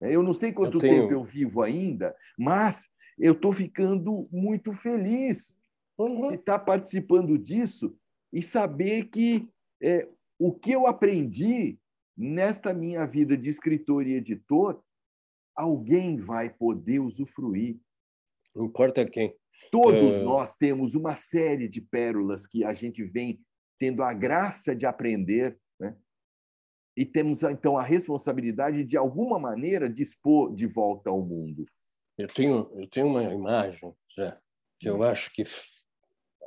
[0.00, 1.02] É, eu não sei quanto eu tenho...
[1.02, 2.88] tempo eu vivo ainda, mas
[3.18, 5.58] eu estou ficando muito feliz
[5.98, 6.28] uhum.
[6.28, 7.96] de estar participando disso
[8.32, 9.48] e saber que
[9.82, 11.78] é, o que eu aprendi
[12.16, 14.82] nesta minha vida de escritor e editor,
[15.54, 17.78] alguém vai poder usufruir.
[18.54, 19.34] Não importa quem.
[19.70, 20.22] Todos é...
[20.22, 23.40] nós temos uma série de pérolas que a gente vem
[23.78, 25.56] tendo a graça de aprender, né?
[26.98, 31.64] E temos então a responsabilidade de alguma maneira dispor de volta ao mundo.
[32.18, 34.36] Eu tenho eu tenho uma imagem já
[34.80, 35.02] que eu hum.
[35.04, 35.44] acho que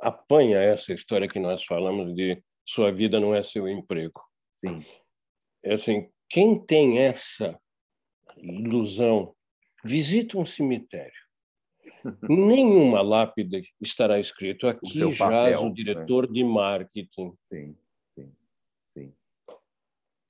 [0.02, 4.20] apanha essa história que nós falamos de sua vida não é seu emprego.
[4.62, 4.84] Sim.
[5.64, 7.58] É assim, quem tem essa
[8.36, 9.34] ilusão,
[9.82, 11.22] visita um cemitério
[12.28, 15.72] nenhuma lápide estará escrito aqui o jaz o né?
[15.72, 16.34] diretor né?
[16.34, 17.32] de marketing.
[17.50, 17.76] Sim.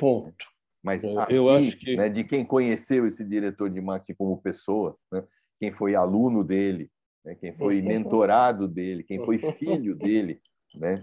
[0.02, 0.44] Ponto.
[0.82, 4.96] Mas aqui, eu acho que né, de quem conheceu esse diretor de marketing como pessoa,
[5.12, 5.22] né,
[5.58, 6.90] quem foi aluno dele,
[7.24, 10.40] né, quem foi mentorado dele, quem foi filho dele,
[10.74, 10.96] né,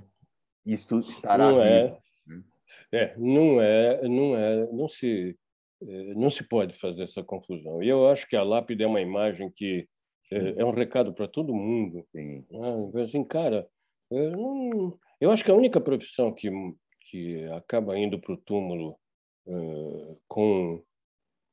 [0.65, 1.97] isso estará não é,
[2.27, 2.43] né?
[2.91, 5.37] é, não é, não é, não se,
[5.81, 7.81] é, não se pode fazer essa confusão.
[7.81, 9.87] E eu acho que a lápide é uma imagem que
[10.29, 12.05] é, é um recado para todo mundo.
[12.11, 12.45] Sim.
[12.51, 13.01] Né?
[13.01, 13.65] Assim, cara,
[14.11, 16.51] eu, não, eu acho que a única profissão que,
[17.09, 18.95] que acaba indo para o túmulo
[19.47, 20.81] uh, com,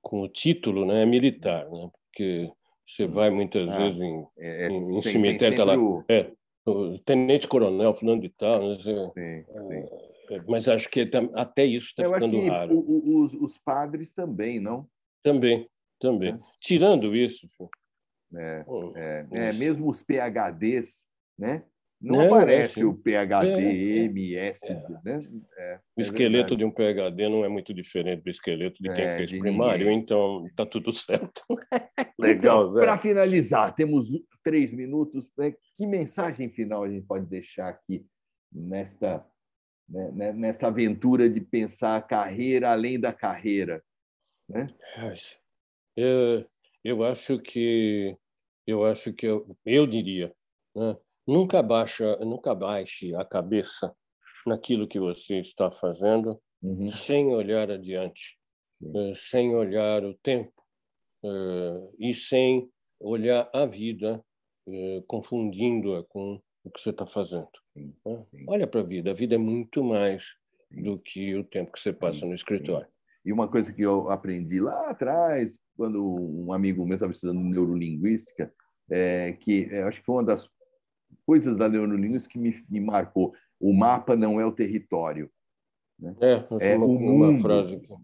[0.02, 1.90] com o título né, é militar, né?
[1.92, 2.52] porque
[2.86, 3.12] você hum.
[3.12, 6.04] vai muitas ah, vezes em, é, em, em tem, cemitério, tem tá lá, o...
[6.08, 6.30] é,
[6.66, 8.78] o tenente-coronel fulano de tal, né?
[8.78, 10.34] Sim, é, sim.
[10.34, 12.82] É, mas acho que até isso está ficando raro.
[12.82, 14.86] Que os, os padres também, não?
[15.22, 16.34] Também, também.
[16.34, 16.38] É.
[16.60, 17.48] Tirando isso...
[18.34, 18.64] É,
[18.96, 21.06] é, é, mesmo os PHDs,
[21.38, 21.64] né?
[22.00, 24.60] Não, não aparece é, o PHD, é, MS,
[25.02, 25.22] né?
[25.96, 29.86] o esqueleto de um PHD não é muito diferente do esqueleto de quem fez primário,
[29.86, 30.00] ninguém.
[30.00, 31.42] então está tudo certo.
[32.18, 34.08] Legal, então, Para finalizar, temos
[34.44, 35.30] três minutos.
[35.38, 35.54] Né?
[35.74, 38.06] Que mensagem final a gente pode deixar aqui
[38.52, 39.26] nesta,
[39.88, 43.82] né, né nesta aventura de pensar a carreira além da carreira?
[44.46, 44.66] Né?
[45.96, 46.46] Eu,
[46.84, 48.14] eu acho que
[48.66, 50.30] eu acho que eu, eu diria,
[50.74, 50.96] né?
[51.26, 53.94] Nunca baixa, nunca baixe a cabeça
[54.46, 56.86] naquilo que você está fazendo uhum.
[56.88, 58.38] sem olhar adiante,
[58.80, 60.62] uh, sem olhar o tempo
[61.24, 62.70] uh, e sem
[63.00, 64.22] olhar a vida
[64.68, 67.48] uh, confundindo-a com o que você está fazendo.
[67.72, 68.24] Sim, né?
[68.30, 68.44] sim.
[68.48, 70.22] Olha para a vida, a vida é muito mais
[70.68, 70.82] sim.
[70.82, 72.88] do que o tempo que você passa no escritório.
[73.24, 78.52] E uma coisa que eu aprendi lá atrás, quando um amigo meu estava estudando neurolinguística,
[78.88, 80.48] é, que eu acho que foi uma das
[81.24, 83.34] coisas da neurolinguística que me, me marcou.
[83.60, 85.30] O mapa não é o território.
[85.98, 86.14] Né?
[86.20, 87.48] É, é o mundo.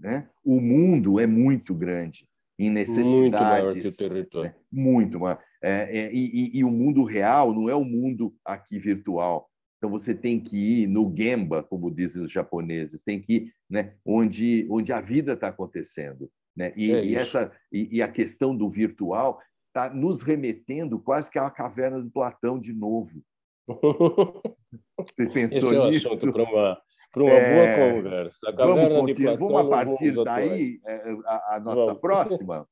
[0.00, 0.28] Né?
[0.44, 2.26] O mundo é muito grande
[2.58, 3.14] em necessidades.
[3.14, 4.50] Muito maior que o território.
[4.50, 4.56] Né?
[4.70, 5.38] Muito maior.
[5.62, 9.48] É, é, e, e, e, o mundo real não é o mundo aqui virtual.
[9.78, 13.94] Então você tem que ir no Gemba, como dizem os japoneses, tem que ir né,
[14.04, 16.30] onde, onde a vida está acontecendo.
[16.56, 16.72] Né?
[16.76, 19.40] E, é e essa, e, e, a questão do virtual
[19.72, 23.22] está nos remetendo quase que a caverna de Platão de novo.
[23.66, 26.12] Você pensou Esse é nisso?
[26.12, 27.76] assunto para uma, para uma é...
[27.76, 28.52] boa conversa.
[28.54, 32.00] Vamos, Platão, vamos a partir daí, é, a, a nossa vamos.
[32.00, 32.68] próxima.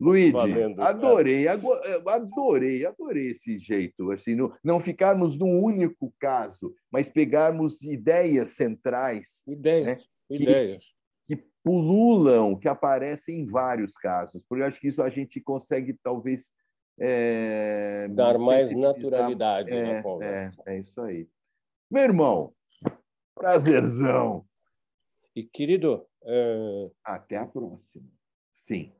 [0.00, 0.36] Luigi,
[0.78, 8.50] adorei, adorei, adorei esse jeito, assim, não, não ficarmos num único caso, mas pegarmos ideias
[8.50, 9.42] centrais.
[9.44, 9.98] Ideias, né,
[10.30, 10.84] ideias.
[11.64, 16.52] Pululam, que aparecem em vários casos, porque eu acho que isso a gente consegue, talvez...
[17.00, 20.62] É, Dar mais naturalidade é, na conversa.
[20.66, 21.28] É, é isso aí.
[21.90, 22.52] Meu irmão,
[23.34, 24.44] prazerzão.
[25.34, 26.04] E, querido...
[26.24, 26.90] É...
[27.04, 28.04] Até a próxima.
[28.56, 28.92] Sim.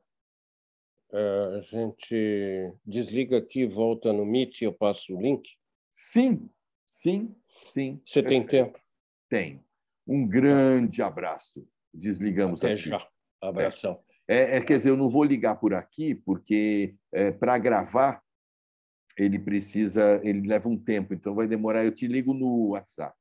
[1.11, 5.57] Eh, a gente desliga aqui, volta no Meet e eu passo o link?
[5.91, 6.49] Sim,
[6.87, 7.35] sim,
[7.65, 8.01] sim.
[8.05, 8.79] Você tem tempo?
[9.27, 9.63] Tem.
[10.07, 11.67] Um grande abraço.
[11.99, 12.89] Desligamos Até aqui.
[12.89, 13.07] já.
[13.41, 13.99] Abração.
[14.27, 18.21] É, é, quer dizer, eu não vou ligar por aqui, porque é, para gravar
[19.17, 21.83] ele precisa, ele leva um tempo, então vai demorar.
[21.83, 23.17] Eu te ligo no WhatsApp.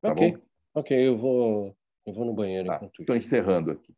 [0.00, 0.42] Tá ok, bom?
[0.74, 2.72] ok, eu vou, eu vou no banheiro.
[2.72, 3.16] Estou tá.
[3.16, 3.94] encerrando aqui.